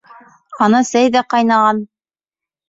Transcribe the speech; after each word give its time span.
Ана 0.67 0.79
сәй 0.91 1.11
ҙә 1.17 1.23
ҡайнаған... 1.35 1.85